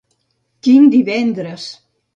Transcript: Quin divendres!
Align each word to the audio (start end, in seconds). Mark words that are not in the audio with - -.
Quin 0.69 0.89
divendres! 0.97 1.71